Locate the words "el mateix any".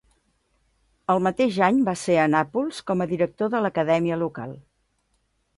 1.13-1.83